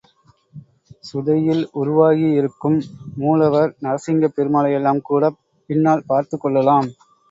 [1.03, 2.79] சுதையில் உருவாகியிருக்கும்
[3.17, 6.89] மூலவர் நரசிங்கப் பெருமாளையெல்லாங்கூடப் பின்னால் பார்த்துக் கொள்ளலாம்.